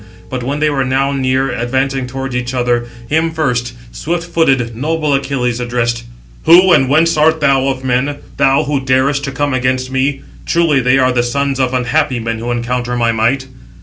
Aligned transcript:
But 0.31 0.41
when 0.41 0.59
they 0.59 0.71
were 0.71 0.83
now 0.83 1.11
near, 1.11 1.51
advancing 1.51 2.07
towards 2.07 2.35
each 2.35 2.55
other, 2.55 2.87
him 3.07 3.29
first 3.29 3.73
swift 3.91 4.23
footed, 4.27 4.75
noble 4.75 5.13
Achilles 5.13 5.59
addressed: 5.59 6.05
"Who, 6.45 6.71
and 6.73 6.89
whence 6.89 7.17
art 7.17 7.39
thou 7.39 7.67
of 7.67 7.83
men, 7.83 8.15
thou 8.37 8.63
who 8.63 8.79
darest 8.79 9.23
to 9.25 9.31
come 9.31 9.53
against 9.53 9.91
me? 9.91 10.21
Truly 10.47 10.79
they 10.79 10.97
are 10.97 11.11
the 11.11 11.21
sons 11.21 11.59
of 11.59 11.75
unhappy 11.75 12.19
men 12.19 12.39
who 12.39 12.49
encounter 12.49 12.95
my 12.95 13.11
might." 13.11 13.45